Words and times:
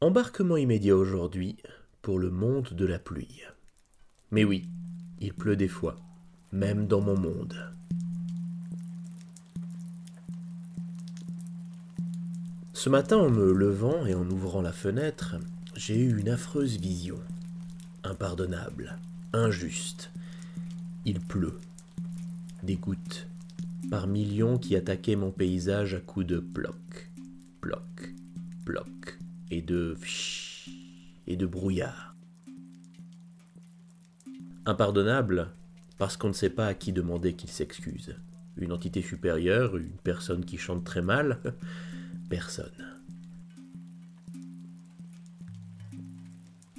Embarquement 0.00 0.56
immédiat 0.56 0.96
aujourd'hui 0.96 1.56
pour 2.02 2.20
le 2.20 2.30
monde 2.30 2.68
de 2.70 2.86
la 2.86 3.00
pluie. 3.00 3.42
Mais 4.30 4.44
oui, 4.44 4.68
il 5.18 5.34
pleut 5.34 5.56
des 5.56 5.66
fois, 5.66 5.96
même 6.52 6.86
dans 6.86 7.00
mon 7.00 7.18
monde. 7.18 7.56
Ce 12.74 12.88
matin, 12.88 13.16
en 13.16 13.28
me 13.28 13.52
levant 13.52 14.06
et 14.06 14.14
en 14.14 14.30
ouvrant 14.30 14.62
la 14.62 14.72
fenêtre, 14.72 15.34
j'ai 15.74 15.98
eu 16.00 16.20
une 16.20 16.28
affreuse 16.28 16.78
vision. 16.78 17.18
Impardonnable, 18.04 18.98
injuste. 19.32 20.12
Il 21.06 21.18
pleut. 21.18 21.58
Des 22.62 22.76
gouttes, 22.76 23.26
par 23.90 24.06
millions 24.06 24.58
qui 24.58 24.76
attaquaient 24.76 25.16
mon 25.16 25.32
paysage 25.32 25.94
à 25.94 26.00
coups 26.00 26.26
de 26.26 26.38
ploc, 26.38 27.10
ploc, 27.60 28.14
ploc, 28.64 28.97
et 29.50 29.62
de 29.62 29.96
et 31.26 31.36
de 31.36 31.46
brouillard. 31.46 32.16
Impardonnable 34.66 35.50
parce 35.98 36.16
qu'on 36.16 36.28
ne 36.28 36.32
sait 36.32 36.50
pas 36.50 36.66
à 36.66 36.74
qui 36.74 36.92
demander 36.92 37.34
qu'il 37.34 37.50
s'excuse. 37.50 38.14
Une 38.56 38.72
entité 38.72 39.02
supérieure, 39.02 39.76
une 39.76 39.96
personne 40.02 40.44
qui 40.44 40.58
chante 40.58 40.84
très 40.84 41.02
mal, 41.02 41.40
personne. 42.30 42.98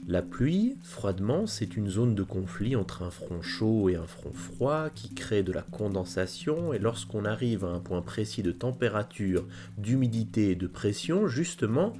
La 0.08 0.24
pluie, 0.24 0.76
froidement, 0.82 1.46
c'est 1.46 1.78
une 1.78 1.88
zone 1.88 2.16
de 2.16 2.24
conflit 2.24 2.76
entre 2.76 3.04
un 3.04 3.12
front 3.12 3.44
chaud 3.44 3.90
et 3.90 3.96
un 3.96 4.08
front 4.08 4.34
froid 4.34 4.90
qui 4.90 5.14
crée 5.14 5.44
de 5.44 5.52
la 5.52 5.62
condensation 5.62 6.74
et 6.74 6.80
lorsqu'on 6.80 7.26
arrive 7.26 7.64
à 7.64 7.68
un 7.68 7.80
point 7.80 8.02
précis 8.02 8.42
de 8.42 8.52
température, 8.52 9.46
d'humidité 9.78 10.50
et 10.50 10.56
de 10.56 10.66
pression, 10.66 11.28
justement, 11.28 11.94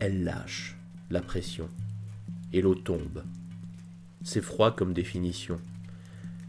elle 0.00 0.24
lâche 0.24 0.76
la 1.10 1.20
pression 1.20 1.68
et 2.52 2.62
l'eau 2.62 2.74
tombe. 2.74 3.22
C'est 4.24 4.40
froid 4.40 4.74
comme 4.74 4.92
définition, 4.92 5.60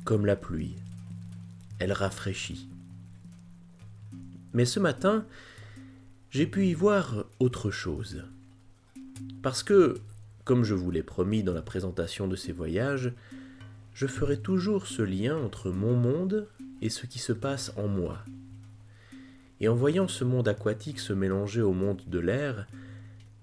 comme 0.04 0.26
la 0.26 0.36
pluie. 0.36 0.76
Elle 1.80 1.92
rafraîchit. 1.92 2.68
Mais 4.54 4.66
ce 4.66 4.80
matin, 4.80 5.26
j'ai 6.30 6.48
pu 6.48 6.66
y 6.66 6.74
voir 6.74 7.26
autre 7.40 7.72
chose. 7.72 8.24
Parce 9.42 9.64
que, 9.64 10.00
comme 10.44 10.64
je 10.64 10.74
vous 10.74 10.92
l'ai 10.92 11.04
promis 11.04 11.44
dans 11.44 11.54
la 11.54 11.62
présentation 11.62 12.28
de 12.28 12.36
ces 12.36 12.52
voyages, 12.52 13.12
je 13.94 14.08
ferai 14.08 14.38
toujours 14.38 14.88
ce 14.88 15.02
lien 15.02 15.38
entre 15.38 15.72
mon 15.72 15.96
monde 15.96 16.48
et 16.82 16.90
ce 16.90 17.06
qui 17.06 17.20
se 17.20 17.34
passe 17.34 17.74
en 17.76 17.88
moi. 17.88 18.20
Et 19.60 19.68
en 19.68 19.76
voyant 19.76 20.08
ce 20.08 20.24
monde 20.24 20.48
aquatique 20.48 21.00
se 21.00 21.14
mélanger 21.14 21.62
au 21.62 21.74
monde 21.74 22.02
de 22.08 22.20
l'air, 22.20 22.66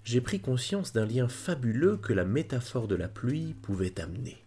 j'ai 0.09 0.21
pris 0.21 0.39
conscience 0.39 0.91
d'un 0.91 1.05
lien 1.05 1.27
fabuleux 1.27 1.95
que 1.95 2.13
la 2.13 2.25
métaphore 2.25 2.87
de 2.87 2.95
la 2.95 3.07
pluie 3.07 3.53
pouvait 3.61 4.01
amener. 4.01 4.43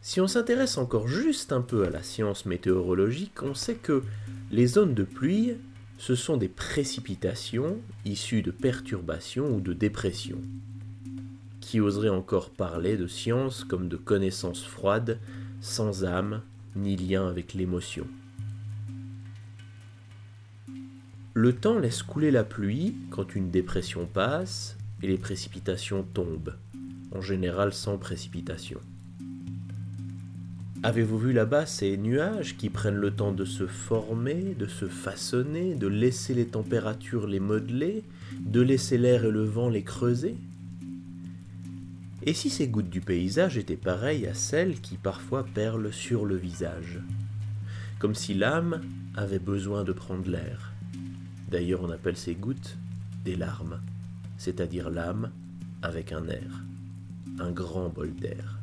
Si 0.00 0.22
on 0.22 0.26
s'intéresse 0.26 0.78
encore 0.78 1.06
juste 1.06 1.52
un 1.52 1.60
peu 1.60 1.84
à 1.84 1.90
la 1.90 2.02
science 2.02 2.46
météorologique, 2.46 3.42
on 3.42 3.52
sait 3.52 3.74
que 3.74 4.02
les 4.50 4.68
zones 4.68 4.94
de 4.94 5.02
pluie, 5.02 5.52
ce 5.98 6.14
sont 6.14 6.38
des 6.38 6.48
précipitations 6.48 7.76
issues 8.06 8.40
de 8.40 8.52
perturbations 8.52 9.54
ou 9.54 9.60
de 9.60 9.74
dépressions. 9.74 10.40
Qui 11.60 11.78
oserait 11.78 12.08
encore 12.08 12.48
parler 12.48 12.96
de 12.96 13.06
science 13.06 13.64
comme 13.64 13.88
de 13.88 13.98
connaissances 13.98 14.64
froides, 14.64 15.18
sans 15.60 16.06
âme, 16.06 16.40
ni 16.74 16.96
lien 16.96 17.28
avec 17.28 17.52
l'émotion? 17.52 18.06
Le 21.32 21.54
temps 21.54 21.78
laisse 21.78 22.02
couler 22.02 22.32
la 22.32 22.42
pluie 22.42 22.96
quand 23.10 23.36
une 23.36 23.50
dépression 23.50 24.04
passe 24.04 24.76
et 25.00 25.06
les 25.06 25.16
précipitations 25.16 26.02
tombent, 26.02 26.56
en 27.12 27.20
général 27.20 27.72
sans 27.72 27.98
précipitation. 27.98 28.80
Avez-vous 30.82 31.18
vu 31.18 31.32
là-bas 31.32 31.66
ces 31.66 31.96
nuages 31.96 32.56
qui 32.56 32.68
prennent 32.68 32.96
le 32.96 33.12
temps 33.12 33.30
de 33.30 33.44
se 33.44 33.68
former, 33.68 34.56
de 34.58 34.66
se 34.66 34.86
façonner, 34.86 35.76
de 35.76 35.86
laisser 35.86 36.34
les 36.34 36.46
températures 36.46 37.28
les 37.28 37.38
modeler, 37.38 38.02
de 38.40 38.60
laisser 38.60 38.98
l'air 38.98 39.24
et 39.24 39.30
le 39.30 39.44
vent 39.44 39.68
les 39.68 39.84
creuser? 39.84 40.34
Et 42.24 42.34
si 42.34 42.50
ces 42.50 42.66
gouttes 42.66 42.90
du 42.90 43.00
paysage 43.00 43.56
étaient 43.56 43.76
pareilles 43.76 44.26
à 44.26 44.34
celles 44.34 44.80
qui 44.80 44.96
parfois 44.96 45.44
perlent 45.44 45.92
sur 45.92 46.26
le 46.26 46.34
visage? 46.34 46.98
Comme 48.00 48.16
si 48.16 48.34
l'âme 48.34 48.80
avait 49.14 49.38
besoin 49.38 49.84
de 49.84 49.92
prendre 49.92 50.28
l'air. 50.28 50.69
D'ailleurs 51.50 51.82
on 51.82 51.90
appelle 51.90 52.16
ces 52.16 52.34
gouttes 52.34 52.76
des 53.24 53.36
larmes, 53.36 53.80
c'est-à-dire 54.38 54.90
l'âme 54.90 55.30
avec 55.82 56.12
un 56.12 56.26
air, 56.28 56.64
un 57.38 57.50
grand 57.50 57.88
bol 57.88 58.14
d'air. 58.14 58.58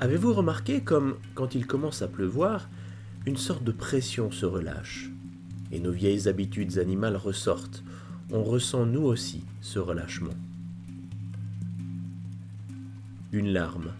Avez-vous 0.00 0.32
remarqué 0.32 0.80
comme, 0.80 1.16
quand 1.34 1.54
il 1.54 1.66
commence 1.66 2.02
à 2.02 2.08
pleuvoir, 2.08 2.68
une 3.26 3.36
sorte 3.36 3.64
de 3.64 3.72
pression 3.72 4.30
se 4.30 4.46
relâche 4.46 5.10
et 5.70 5.80
nos 5.80 5.92
vieilles 5.92 6.28
habitudes 6.28 6.78
animales 6.78 7.16
ressortent 7.16 7.82
On 8.30 8.42
ressent 8.42 8.86
nous 8.86 9.02
aussi 9.02 9.42
ce 9.60 9.78
relâchement. 9.78 10.34
Une 13.32 13.52
larme, 13.52 13.92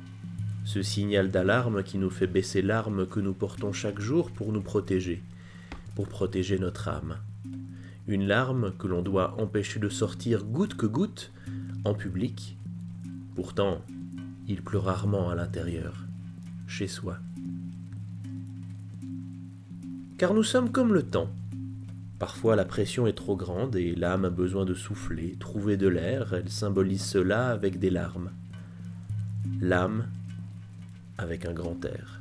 ce 0.65 0.83
signal 0.83 1.31
d'alarme 1.31 1.83
qui 1.83 1.99
nous 1.99 2.11
fait 2.11 2.27
baisser 2.27 2.63
l'arme 2.63 3.07
que 3.07 3.21
nous 3.21 3.35
portons 3.35 3.73
chaque 3.73 4.01
jour 4.01 4.31
pour 4.31 4.53
nous 4.53 4.63
protéger, 4.63 5.23
protéger 6.07 6.59
notre 6.59 6.89
âme. 6.89 7.17
Une 8.07 8.27
larme 8.27 8.73
que 8.79 8.87
l'on 8.87 9.03
doit 9.03 9.41
empêcher 9.41 9.81
de 9.81 9.89
sortir 9.89 10.45
goutte 10.45 10.77
que 10.77 10.87
goutte 10.87 11.33
en 11.85 11.95
public. 11.95 12.57
Pourtant, 13.35 13.83
il 14.47 14.63
pleut 14.63 14.79
rarement 14.79 15.29
à 15.31 15.35
l'intérieur, 15.35 16.07
chez 16.67 16.89
soi. 16.89 17.19
Car 20.17 20.35
nous 20.35 20.43
sommes 20.43 20.73
comme 20.73 20.95
le 20.95 21.03
temps. 21.03 21.31
Parfois 22.19 22.57
la 22.57 22.65
pression 22.65 23.07
est 23.07 23.13
trop 23.13 23.37
grande 23.37 23.77
et 23.77 23.95
l'âme 23.95 24.25
a 24.25 24.31
besoin 24.31 24.65
de 24.65 24.75
souffler, 24.75 25.37
trouver 25.39 25.77
de 25.77 25.87
l'air, 25.87 26.35
elle 26.35 26.49
symbolise 26.49 27.05
cela 27.05 27.51
avec 27.51 27.79
des 27.79 27.91
larmes. 27.91 28.31
L'âme 29.61 30.07
avec 31.17 31.45
un 31.47 31.53
grand 31.53 31.85
air. 31.85 32.18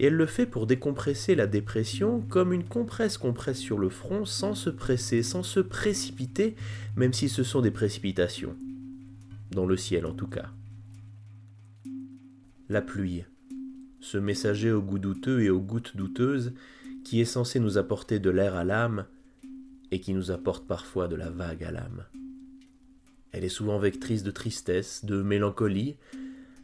Et 0.00 0.06
elle 0.06 0.14
le 0.14 0.26
fait 0.26 0.46
pour 0.46 0.66
décompresser 0.66 1.36
la 1.36 1.46
dépression 1.46 2.22
comme 2.22 2.52
une 2.52 2.64
compresse 2.64 3.18
compresse 3.18 3.58
sur 3.58 3.78
le 3.78 3.90
front 3.90 4.24
sans 4.24 4.56
se 4.56 4.70
presser, 4.70 5.22
sans 5.22 5.44
se 5.44 5.60
précipiter, 5.60 6.56
même 6.96 7.12
si 7.12 7.28
ce 7.28 7.44
sont 7.44 7.60
des 7.60 7.70
précipitations. 7.70 8.56
Dans 9.52 9.66
le 9.66 9.76
ciel 9.76 10.06
en 10.06 10.14
tout 10.14 10.26
cas 10.26 10.50
la 12.70 12.80
pluie, 12.80 13.24
ce 13.98 14.16
messager 14.16 14.70
au 14.70 14.80
goût 14.80 15.00
douteux 15.00 15.42
et 15.42 15.50
aux 15.50 15.60
gouttes 15.60 15.96
douteuses 15.96 16.54
qui 17.04 17.20
est 17.20 17.24
censé 17.24 17.58
nous 17.58 17.78
apporter 17.78 18.20
de 18.20 18.30
l'air 18.30 18.54
à 18.54 18.62
l'âme 18.62 19.06
et 19.90 19.98
qui 19.98 20.14
nous 20.14 20.30
apporte 20.30 20.68
parfois 20.68 21.08
de 21.08 21.16
la 21.16 21.30
vague 21.30 21.64
à 21.64 21.72
l'âme. 21.72 22.04
Elle 23.32 23.42
est 23.42 23.48
souvent 23.48 23.80
vectrice 23.80 24.22
de 24.22 24.30
tristesse, 24.30 25.04
de 25.04 25.20
mélancolie, 25.20 25.96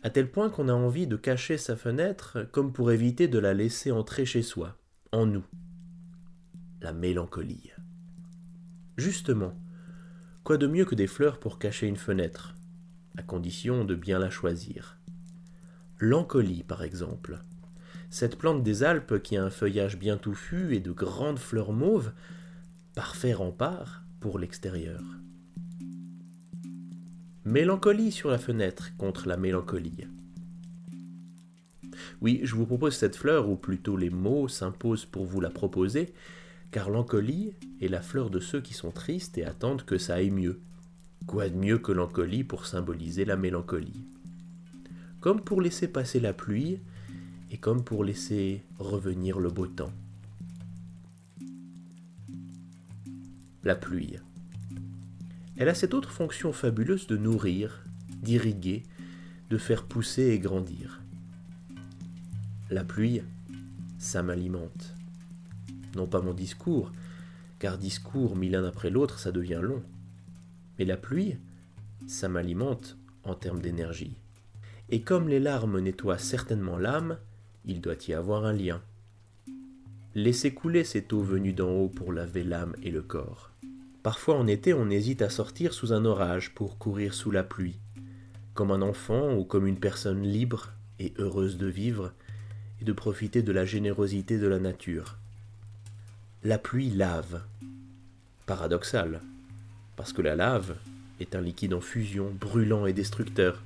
à 0.06 0.10
tel 0.10 0.30
point 0.30 0.50
qu'on 0.50 0.68
a 0.68 0.72
envie 0.72 1.08
de 1.08 1.16
cacher 1.16 1.58
sa 1.58 1.74
fenêtre 1.74 2.46
comme 2.52 2.72
pour 2.72 2.92
éviter 2.92 3.26
de 3.26 3.40
la 3.40 3.54
laisser 3.54 3.90
entrer 3.90 4.24
chez 4.24 4.42
soi, 4.42 4.78
en 5.10 5.26
nous. 5.26 5.44
La 6.80 6.92
mélancolie. 6.92 7.72
Justement, 8.96 9.58
quoi 10.44 10.58
de 10.58 10.68
mieux 10.68 10.84
que 10.84 10.94
des 10.94 11.08
fleurs 11.08 11.40
pour 11.40 11.58
cacher 11.58 11.88
une 11.88 11.96
fenêtre, 11.96 12.54
à 13.16 13.24
condition 13.24 13.84
de 13.84 13.96
bien 13.96 14.20
la 14.20 14.30
choisir? 14.30 15.00
L'ancolie 15.98 16.62
par 16.62 16.84
exemple. 16.84 17.42
Cette 18.08 18.38
plante 18.38 18.62
des 18.62 18.84
Alpes 18.84 19.20
qui 19.20 19.36
a 19.36 19.42
un 19.42 19.50
feuillage 19.50 19.98
bien 19.98 20.18
touffu 20.18 20.76
et 20.76 20.80
de 20.80 20.92
grandes 20.92 21.40
fleurs 21.40 21.72
mauves, 21.72 22.12
parfait 22.94 23.34
rempart 23.34 24.04
pour 24.20 24.38
l'extérieur. 24.38 25.02
Mélancolie 27.46 28.10
sur 28.10 28.28
la 28.28 28.38
fenêtre 28.38 28.90
contre 28.98 29.28
la 29.28 29.36
mélancolie. 29.36 30.08
Oui, 32.20 32.40
je 32.42 32.56
vous 32.56 32.66
propose 32.66 32.96
cette 32.96 33.14
fleur, 33.14 33.48
ou 33.48 33.54
plutôt 33.54 33.96
les 33.96 34.10
mots 34.10 34.48
s'imposent 34.48 35.04
pour 35.04 35.26
vous 35.26 35.40
la 35.40 35.48
proposer, 35.48 36.12
car 36.72 36.90
l'ancolie 36.90 37.52
est 37.80 37.86
la 37.86 38.02
fleur 38.02 38.30
de 38.30 38.40
ceux 38.40 38.60
qui 38.60 38.74
sont 38.74 38.90
tristes 38.90 39.38
et 39.38 39.44
attendent 39.44 39.84
que 39.84 39.96
ça 39.96 40.14
aille 40.14 40.32
mieux. 40.32 40.58
Quoi 41.28 41.48
de 41.48 41.54
mieux 41.54 41.78
que 41.78 41.92
l'ancolie 41.92 42.42
pour 42.42 42.66
symboliser 42.66 43.24
la 43.24 43.36
mélancolie? 43.36 44.02
Comme 45.20 45.40
pour 45.40 45.60
laisser 45.60 45.86
passer 45.86 46.18
la 46.18 46.32
pluie 46.32 46.80
et 47.52 47.58
comme 47.58 47.84
pour 47.84 48.02
laisser 48.02 48.64
revenir 48.80 49.38
le 49.38 49.50
beau 49.50 49.68
temps. 49.68 49.92
La 53.62 53.76
pluie. 53.76 54.16
Elle 55.58 55.68
a 55.70 55.74
cette 55.74 55.94
autre 55.94 56.10
fonction 56.10 56.52
fabuleuse 56.52 57.06
de 57.06 57.16
nourrir, 57.16 57.82
d'irriguer, 58.22 58.82
de 59.48 59.56
faire 59.56 59.84
pousser 59.84 60.24
et 60.24 60.38
grandir. 60.38 61.00
La 62.70 62.84
pluie, 62.84 63.22
ça 63.98 64.22
m'alimente. 64.22 64.94
non 65.94 66.06
pas 66.06 66.20
mon 66.20 66.34
discours, 66.34 66.92
car 67.58 67.78
discours 67.78 68.36
mis 68.36 68.50
l'un 68.50 68.64
après 68.64 68.90
l'autre, 68.90 69.18
ça 69.18 69.32
devient 69.32 69.60
long. 69.62 69.82
Mais 70.78 70.84
la 70.84 70.98
pluie, 70.98 71.36
ça 72.06 72.28
m'alimente 72.28 72.98
en 73.24 73.34
termes 73.34 73.60
d'énergie. 73.60 74.16
Et 74.90 75.00
comme 75.00 75.28
les 75.28 75.40
larmes 75.40 75.80
nettoient 75.80 76.18
certainement 76.18 76.76
l'âme, 76.76 77.18
il 77.64 77.80
doit 77.80 77.96
y 78.06 78.12
avoir 78.12 78.44
un 78.44 78.52
lien. 78.52 78.82
Laissez 80.14 80.52
couler 80.52 80.84
cette 80.84 81.12
eau 81.12 81.22
venue 81.22 81.52
d'en 81.52 81.70
haut 81.70 81.88
pour 81.88 82.12
laver 82.12 82.44
l'âme 82.44 82.74
et 82.82 82.90
le 82.90 83.02
corps. 83.02 83.50
Parfois 84.06 84.36
en 84.36 84.46
été, 84.46 84.72
on 84.72 84.88
hésite 84.88 85.20
à 85.20 85.28
sortir 85.28 85.74
sous 85.74 85.92
un 85.92 86.04
orage 86.04 86.54
pour 86.54 86.78
courir 86.78 87.12
sous 87.12 87.32
la 87.32 87.42
pluie, 87.42 87.80
comme 88.54 88.70
un 88.70 88.80
enfant 88.80 89.34
ou 89.34 89.42
comme 89.42 89.66
une 89.66 89.80
personne 89.80 90.22
libre 90.22 90.70
et 91.00 91.12
heureuse 91.18 91.56
de 91.58 91.66
vivre 91.66 92.12
et 92.80 92.84
de 92.84 92.92
profiter 92.92 93.42
de 93.42 93.50
la 93.50 93.64
générosité 93.64 94.38
de 94.38 94.46
la 94.46 94.60
nature. 94.60 95.16
La 96.44 96.56
pluie 96.56 96.90
lave. 96.90 97.42
Paradoxal, 98.46 99.22
parce 99.96 100.12
que 100.12 100.22
la 100.22 100.36
lave 100.36 100.76
est 101.18 101.34
un 101.34 101.40
liquide 101.40 101.74
en 101.74 101.80
fusion, 101.80 102.30
brûlant 102.30 102.86
et 102.86 102.92
destructeur. 102.92 103.60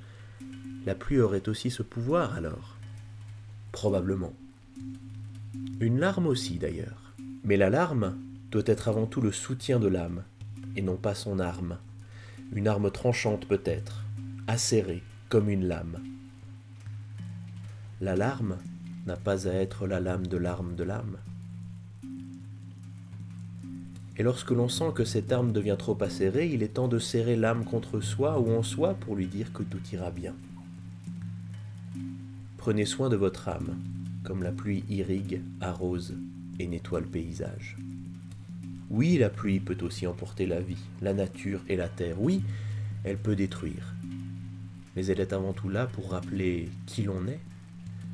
La 0.87 0.95
pluie 0.95 1.21
aurait 1.21 1.49
aussi 1.49 1.69
ce 1.69 1.83
pouvoir 1.83 2.33
alors 2.33 2.77
Probablement. 3.71 4.33
Une 5.79 5.99
larme 5.99 6.25
aussi 6.25 6.57
d'ailleurs. 6.57 7.13
Mais 7.43 7.57
la 7.57 7.69
larme 7.69 8.17
doit 8.49 8.63
être 8.65 8.87
avant 8.87 9.05
tout 9.05 9.21
le 9.21 9.31
soutien 9.31 9.79
de 9.79 9.87
l'âme, 9.87 10.23
et 10.75 10.81
non 10.81 10.97
pas 10.97 11.15
son 11.15 11.39
arme. 11.39 11.77
Une 12.53 12.67
arme 12.67 12.91
tranchante 12.91 13.47
peut-être, 13.47 14.03
acérée 14.47 15.03
comme 15.29 15.49
une 15.49 15.67
lame. 15.67 15.99
La 18.01 18.15
larme 18.15 18.57
n'a 19.05 19.15
pas 19.15 19.47
à 19.47 19.53
être 19.53 19.87
la 19.87 19.99
lame 19.99 20.27
de 20.27 20.37
l'arme 20.37 20.75
de 20.75 20.83
l'âme. 20.83 21.17
Et 24.17 24.23
lorsque 24.23 24.51
l'on 24.51 24.69
sent 24.69 24.91
que 24.93 25.05
cette 25.05 25.31
arme 25.31 25.51
devient 25.51 25.77
trop 25.79 25.97
acérée, 26.03 26.49
il 26.51 26.63
est 26.63 26.75
temps 26.75 26.87
de 26.87 26.99
serrer 26.99 27.35
l'âme 27.35 27.63
contre 27.63 28.01
soi 28.01 28.39
ou 28.39 28.51
en 28.51 28.63
soi 28.63 28.93
pour 28.95 29.15
lui 29.15 29.27
dire 29.27 29.53
que 29.53 29.63
tout 29.63 29.81
ira 29.93 30.11
bien. 30.11 30.35
Prenez 32.57 32.85
soin 32.85 33.09
de 33.09 33.15
votre 33.15 33.47
âme, 33.47 33.77
comme 34.23 34.43
la 34.43 34.51
pluie 34.51 34.83
irrigue, 34.89 35.41
arrose 35.61 36.15
et 36.59 36.67
nettoie 36.67 36.99
le 36.99 37.07
paysage. 37.07 37.77
Oui, 38.93 39.17
la 39.17 39.29
pluie 39.29 39.61
peut 39.61 39.77
aussi 39.83 40.05
emporter 40.05 40.45
la 40.45 40.59
vie, 40.59 40.83
la 41.01 41.13
nature 41.13 41.61
et 41.69 41.77
la 41.77 41.87
terre. 41.87 42.17
Oui, 42.19 42.43
elle 43.05 43.17
peut 43.17 43.37
détruire. 43.37 43.95
Mais 44.97 45.05
elle 45.05 45.21
est 45.21 45.31
avant 45.31 45.53
tout 45.53 45.69
là 45.69 45.85
pour 45.85 46.11
rappeler 46.11 46.67
qui 46.87 47.03
l'on 47.03 47.25
est, 47.25 47.39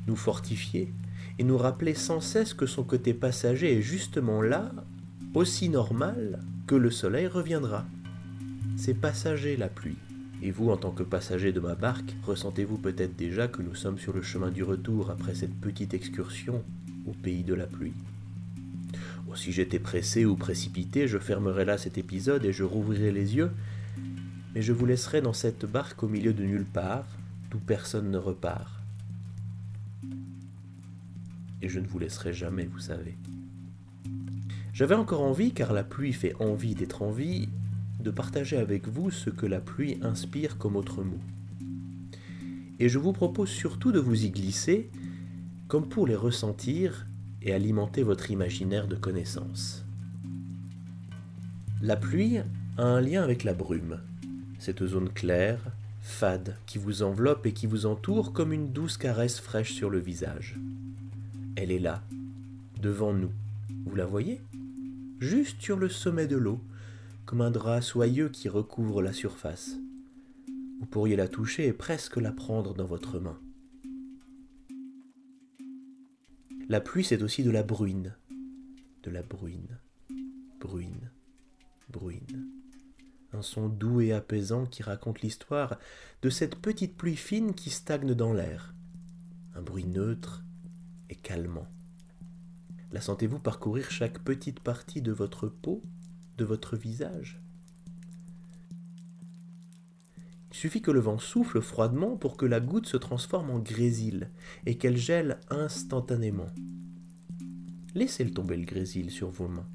nous 0.06 0.14
fortifier 0.14 0.92
et 1.40 1.42
nous 1.42 1.58
rappeler 1.58 1.94
sans 1.94 2.20
cesse 2.20 2.54
que 2.54 2.66
son 2.66 2.84
côté 2.84 3.12
passager 3.12 3.76
est 3.76 3.82
justement 3.82 4.40
là, 4.40 4.70
aussi 5.34 5.68
normal 5.68 6.38
que 6.68 6.76
le 6.76 6.92
soleil 6.92 7.26
reviendra. 7.26 7.84
C'est 8.76 8.94
passager 8.94 9.56
la 9.56 9.68
pluie. 9.68 9.98
Et 10.44 10.52
vous, 10.52 10.70
en 10.70 10.76
tant 10.76 10.92
que 10.92 11.02
passager 11.02 11.50
de 11.50 11.58
ma 11.58 11.74
barque, 11.74 12.14
ressentez-vous 12.24 12.78
peut-être 12.78 13.16
déjà 13.16 13.48
que 13.48 13.62
nous 13.62 13.74
sommes 13.74 13.98
sur 13.98 14.12
le 14.12 14.22
chemin 14.22 14.52
du 14.52 14.62
retour 14.62 15.10
après 15.10 15.34
cette 15.34 15.60
petite 15.60 15.92
excursion 15.92 16.62
au 17.08 17.12
pays 17.14 17.42
de 17.42 17.54
la 17.54 17.66
pluie? 17.66 17.94
Si 19.34 19.52
j'étais 19.52 19.78
pressé 19.78 20.24
ou 20.24 20.36
précipité, 20.36 21.06
je 21.06 21.18
fermerais 21.18 21.64
là 21.64 21.78
cet 21.78 21.98
épisode 21.98 22.44
et 22.44 22.52
je 22.52 22.64
rouvrirais 22.64 23.12
les 23.12 23.36
yeux, 23.36 23.50
mais 24.54 24.62
je 24.62 24.72
vous 24.72 24.86
laisserai 24.86 25.20
dans 25.20 25.32
cette 25.32 25.64
barque 25.64 26.02
au 26.02 26.08
milieu 26.08 26.32
de 26.32 26.44
nulle 26.44 26.64
part, 26.64 27.06
d'où 27.50 27.58
personne 27.58 28.10
ne 28.10 28.18
repart. 28.18 28.72
Et 31.62 31.68
je 31.68 31.80
ne 31.80 31.86
vous 31.86 31.98
laisserai 31.98 32.32
jamais, 32.32 32.64
vous 32.64 32.78
savez. 32.78 33.16
J'avais 34.72 34.94
encore 34.94 35.22
envie, 35.22 35.52
car 35.52 35.72
la 35.72 35.84
pluie 35.84 36.12
fait 36.12 36.34
envie 36.40 36.74
d'être 36.74 37.02
en 37.02 37.10
vie, 37.10 37.48
de 38.00 38.10
partager 38.10 38.56
avec 38.56 38.86
vous 38.86 39.10
ce 39.10 39.28
que 39.30 39.46
la 39.46 39.60
pluie 39.60 39.98
inspire 40.02 40.56
comme 40.56 40.76
autre 40.76 41.02
mot. 41.02 41.20
Et 42.78 42.88
je 42.88 42.98
vous 42.98 43.12
propose 43.12 43.48
surtout 43.48 43.90
de 43.92 43.98
vous 43.98 44.24
y 44.24 44.30
glisser, 44.30 44.88
comme 45.66 45.88
pour 45.88 46.06
les 46.06 46.14
ressentir 46.14 47.06
et 47.42 47.52
alimenter 47.52 48.02
votre 48.02 48.30
imaginaire 48.30 48.88
de 48.88 48.96
connaissances. 48.96 49.84
La 51.80 51.96
pluie 51.96 52.38
a 52.76 52.82
un 52.82 53.00
lien 53.00 53.22
avec 53.22 53.44
la 53.44 53.54
brume, 53.54 54.00
cette 54.58 54.84
zone 54.84 55.10
claire, 55.10 55.60
fade, 56.00 56.56
qui 56.66 56.78
vous 56.78 57.02
enveloppe 57.02 57.46
et 57.46 57.52
qui 57.52 57.66
vous 57.66 57.86
entoure 57.86 58.32
comme 58.32 58.52
une 58.52 58.72
douce 58.72 58.96
caresse 58.96 59.38
fraîche 59.38 59.72
sur 59.72 59.90
le 59.90 59.98
visage. 59.98 60.56
Elle 61.54 61.70
est 61.70 61.78
là, 61.78 62.02
devant 62.80 63.12
nous. 63.12 63.30
Vous 63.86 63.94
la 63.94 64.06
voyez? 64.06 64.40
Juste 65.20 65.60
sur 65.60 65.76
le 65.76 65.88
sommet 65.88 66.26
de 66.26 66.36
l'eau, 66.36 66.60
comme 67.26 67.40
un 67.40 67.50
drap 67.50 67.80
soyeux 67.80 68.28
qui 68.28 68.48
recouvre 68.48 69.02
la 69.02 69.12
surface. 69.12 69.76
Vous 70.80 70.86
pourriez 70.86 71.16
la 71.16 71.28
toucher 71.28 71.66
et 71.66 71.72
presque 71.72 72.16
la 72.16 72.32
prendre 72.32 72.74
dans 72.74 72.86
votre 72.86 73.18
main. 73.18 73.38
La 76.70 76.82
pluie, 76.82 77.02
c'est 77.02 77.22
aussi 77.22 77.42
de 77.42 77.50
la 77.50 77.62
bruine. 77.62 78.14
De 79.02 79.10
la 79.10 79.22
bruine. 79.22 79.78
Bruine. 80.60 81.10
Bruine. 81.88 82.50
Un 83.32 83.40
son 83.40 83.70
doux 83.70 84.02
et 84.02 84.12
apaisant 84.12 84.66
qui 84.66 84.82
raconte 84.82 85.22
l'histoire 85.22 85.78
de 86.20 86.28
cette 86.28 86.56
petite 86.56 86.94
pluie 86.94 87.16
fine 87.16 87.54
qui 87.54 87.70
stagne 87.70 88.14
dans 88.14 88.34
l'air. 88.34 88.74
Un 89.54 89.62
bruit 89.62 89.86
neutre 89.86 90.44
et 91.08 91.14
calmant. 91.14 91.68
La 92.92 93.00
sentez-vous 93.00 93.38
parcourir 93.38 93.90
chaque 93.90 94.18
petite 94.18 94.60
partie 94.60 95.00
de 95.00 95.12
votre 95.12 95.48
peau 95.48 95.82
de 96.36 96.44
votre 96.44 96.76
visage? 96.76 97.40
Il 100.47 100.47
suffit 100.58 100.82
que 100.82 100.90
le 100.90 101.00
vent 101.00 101.18
souffle 101.18 101.60
froidement 101.60 102.16
pour 102.16 102.36
que 102.36 102.44
la 102.44 102.60
goutte 102.60 102.86
se 102.86 102.96
transforme 102.96 103.50
en 103.50 103.58
grésil 103.58 104.30
et 104.66 104.76
qu'elle 104.76 104.96
gèle 104.96 105.38
instantanément. 105.50 106.50
Laissez-le 107.94 108.32
tomber 108.32 108.56
le 108.56 108.64
grésil 108.64 109.10
sur 109.10 109.30
vos 109.30 109.48
mains, 109.48 109.68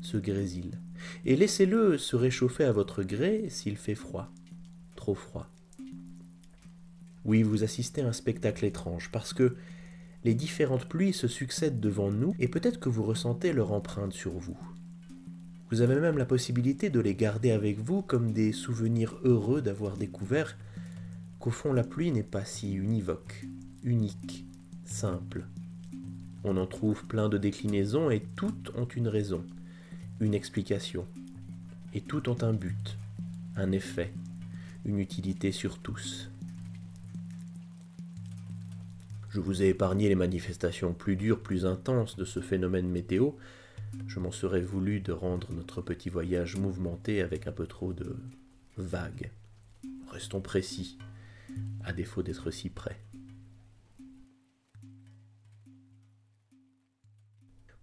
ce 0.00 0.16
grésil, 0.16 0.80
et 1.24 1.36
laissez-le 1.36 1.98
se 1.98 2.16
réchauffer 2.16 2.64
à 2.64 2.72
votre 2.72 3.02
gré 3.02 3.48
s'il 3.48 3.76
fait 3.76 3.94
froid, 3.94 4.30
trop 4.96 5.14
froid. 5.14 5.48
Oui, 7.24 7.42
vous 7.42 7.62
assistez 7.62 8.02
à 8.02 8.08
un 8.08 8.12
spectacle 8.12 8.64
étrange 8.64 9.10
parce 9.12 9.32
que 9.32 9.56
les 10.24 10.34
différentes 10.34 10.88
pluies 10.88 11.12
se 11.12 11.28
succèdent 11.28 11.80
devant 11.80 12.10
nous 12.10 12.34
et 12.38 12.48
peut-être 12.48 12.80
que 12.80 12.88
vous 12.88 13.04
ressentez 13.04 13.52
leur 13.52 13.72
empreinte 13.72 14.12
sur 14.12 14.32
vous. 14.32 14.58
Vous 15.70 15.82
avez 15.82 16.00
même 16.00 16.16
la 16.16 16.24
possibilité 16.24 16.88
de 16.88 16.98
les 16.98 17.14
garder 17.14 17.50
avec 17.50 17.78
vous 17.78 18.00
comme 18.00 18.32
des 18.32 18.52
souvenirs 18.52 19.14
heureux 19.22 19.60
d'avoir 19.60 19.98
découvert 19.98 20.56
qu'au 21.38 21.50
fond 21.50 21.74
la 21.74 21.84
pluie 21.84 22.10
n'est 22.10 22.22
pas 22.22 22.46
si 22.46 22.72
univoque, 22.72 23.44
unique, 23.82 24.46
simple. 24.86 25.44
On 26.42 26.56
en 26.56 26.66
trouve 26.66 27.04
plein 27.04 27.28
de 27.28 27.36
déclinaisons 27.36 28.10
et 28.10 28.22
toutes 28.34 28.72
ont 28.76 28.86
une 28.86 29.08
raison, 29.08 29.44
une 30.20 30.32
explication. 30.32 31.06
Et 31.92 32.00
toutes 32.00 32.28
ont 32.28 32.42
un 32.42 32.54
but, 32.54 32.96
un 33.56 33.70
effet, 33.72 34.12
une 34.86 34.98
utilité 34.98 35.52
sur 35.52 35.78
tous. 35.78 36.30
Je 39.28 39.40
vous 39.40 39.62
ai 39.62 39.68
épargné 39.68 40.08
les 40.08 40.14
manifestations 40.14 40.94
plus 40.94 41.16
dures, 41.16 41.40
plus 41.40 41.66
intenses 41.66 42.16
de 42.16 42.24
ce 42.24 42.40
phénomène 42.40 42.88
météo, 42.88 43.32
je 44.06 44.20
m'en 44.20 44.32
serais 44.32 44.60
voulu 44.60 45.00
de 45.00 45.12
rendre 45.12 45.52
notre 45.52 45.82
petit 45.82 46.08
voyage 46.08 46.56
mouvementé 46.56 47.22
avec 47.22 47.46
un 47.46 47.52
peu 47.52 47.66
trop 47.66 47.92
de 47.92 48.16
vagues. 48.76 49.30
Restons 50.10 50.40
précis, 50.40 50.98
à 51.84 51.92
défaut 51.92 52.22
d'être 52.22 52.50
si 52.50 52.70
près. 52.70 52.98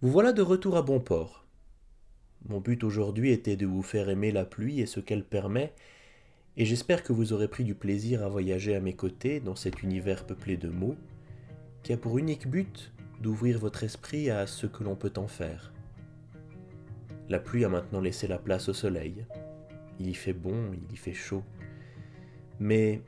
Vous 0.02 0.10
voilà 0.10 0.32
de 0.32 0.42
retour 0.42 0.76
à 0.76 0.82
bon 0.82 1.00
port. 1.00 1.46
Mon 2.48 2.60
but 2.60 2.84
aujourd'hui 2.84 3.30
était 3.30 3.56
de 3.56 3.66
vous 3.66 3.82
faire 3.82 4.08
aimer 4.08 4.30
la 4.30 4.44
pluie 4.44 4.80
et 4.80 4.86
ce 4.86 5.00
qu'elle 5.00 5.24
permet, 5.24 5.72
et 6.56 6.64
j'espère 6.64 7.02
que 7.02 7.12
vous 7.12 7.32
aurez 7.32 7.48
pris 7.48 7.64
du 7.64 7.74
plaisir 7.74 8.22
à 8.22 8.28
voyager 8.28 8.76
à 8.76 8.80
mes 8.80 8.94
côtés 8.94 9.40
dans 9.40 9.56
cet 9.56 9.82
univers 9.82 10.24
peuplé 10.24 10.56
de 10.56 10.68
mots, 10.68 10.96
qui 11.82 11.92
a 11.92 11.96
pour 11.96 12.18
unique 12.18 12.48
but 12.48 12.92
d'ouvrir 13.20 13.58
votre 13.58 13.84
esprit 13.84 14.30
à 14.30 14.46
ce 14.46 14.66
que 14.66 14.84
l'on 14.84 14.96
peut 14.96 15.12
en 15.16 15.28
faire. 15.28 15.72
La 17.28 17.40
pluie 17.40 17.64
a 17.64 17.68
maintenant 17.68 18.00
laissé 18.00 18.28
la 18.28 18.38
place 18.38 18.68
au 18.68 18.72
soleil. 18.72 19.26
Il 19.98 20.08
y 20.08 20.14
fait 20.14 20.32
bon, 20.32 20.72
il 20.72 20.92
y 20.92 20.96
fait 20.96 21.14
chaud. 21.14 21.42
Mais 22.60 23.02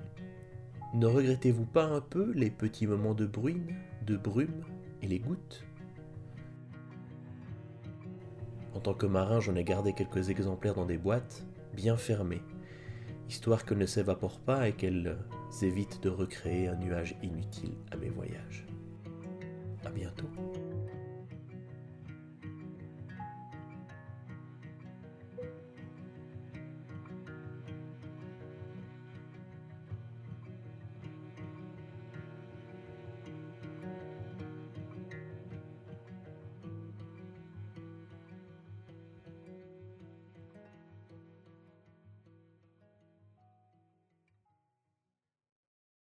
ne 0.94 1.06
regrettez-vous 1.06 1.66
pas 1.66 1.84
un 1.84 2.00
peu 2.00 2.32
les 2.32 2.50
petits 2.50 2.87
moments 2.87 3.14
de 3.14 3.26
bruine, 3.26 3.75
de 4.06 4.16
brume 4.16 4.64
et 5.02 5.06
les 5.06 5.20
gouttes? 5.20 5.64
En 8.75 8.80
tant 8.80 8.94
que 8.94 9.06
marin, 9.06 9.40
j'en 9.40 9.54
ai 9.54 9.64
gardé 9.64 9.92
quelques 9.92 10.30
exemplaires 10.30 10.75
dans 10.75 10.87
des 10.87 10.98
boîtes, 10.98 11.44
bien 11.75 11.96
fermées, 11.96 12.42
histoire 13.28 13.64
qu'elles 13.64 13.78
ne 13.78 13.87
s'évaporent 13.87 14.40
pas 14.40 14.68
et 14.68 14.72
qu'elles 14.72 15.16
évitent 15.62 16.02
de 16.02 16.08
recréer 16.08 16.68
un 16.68 16.76
nuage 16.76 17.16
inutile 17.22 17.76
à 17.90 17.96
mes 17.96 18.10
voyages. 18.10 18.66
À 19.84 19.90
bientôt. 19.90 20.27